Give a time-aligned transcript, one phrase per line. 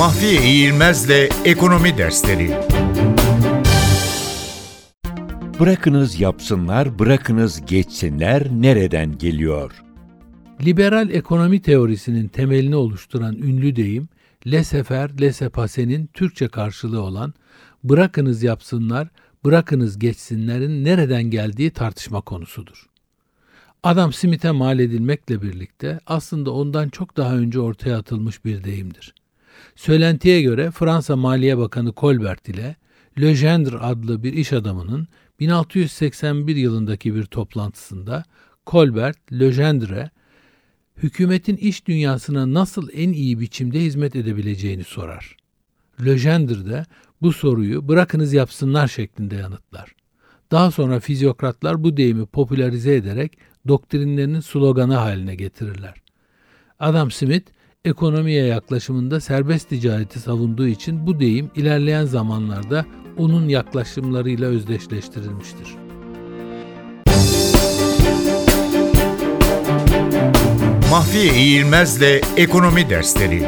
[0.00, 2.50] Mahfiye İğilmez'le Ekonomi Dersleri
[5.60, 9.82] Bırakınız yapsınlar, bırakınız geçsinler nereden geliyor?
[10.64, 14.08] Liberal ekonomi teorisinin temelini oluşturan ünlü deyim,
[14.46, 17.34] laissez-faire, laissez-passer'in Türkçe karşılığı olan
[17.84, 19.08] bırakınız yapsınlar,
[19.44, 22.86] bırakınız geçsinlerin nereden geldiği tartışma konusudur.
[23.82, 29.14] Adam Smith'e mal edilmekle birlikte aslında ondan çok daha önce ortaya atılmış bir deyimdir.
[29.76, 32.76] Söylentiye göre Fransa Maliye Bakanı Colbert ile
[33.20, 35.08] Legendre adlı bir iş adamının
[35.40, 38.24] 1681 yılındaki bir toplantısında
[38.66, 40.10] Colbert, Legendre'e
[40.96, 45.36] hükümetin iş dünyasına nasıl en iyi biçimde hizmet edebileceğini sorar.
[46.04, 46.86] Legendre de
[47.22, 49.94] bu soruyu bırakınız yapsınlar şeklinde yanıtlar.
[50.50, 53.38] Daha sonra fizyokratlar bu deyimi popülerize ederek
[53.68, 55.94] doktrinlerinin sloganı haline getirirler.
[56.78, 57.50] Adam Smith,
[57.84, 62.86] ekonomiye yaklaşımında serbest ticareti savunduğu için bu deyim ilerleyen zamanlarda
[63.18, 65.76] onun yaklaşımlarıyla özdeşleştirilmiştir.
[70.90, 73.42] Mahfiye İğilmez'le Ekonomi Dersleri